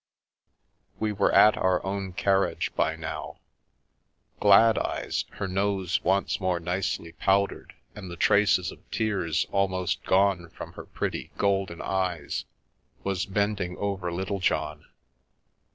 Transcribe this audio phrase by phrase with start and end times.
[0.99, 3.37] We were at our own carriage by now.
[4.41, 10.73] Gladeyes, her nose once more nicely powdered and the traces of tears almost gone from
[10.73, 12.45] her pretty golden eyes,
[13.03, 14.87] was bending over Littlejohn.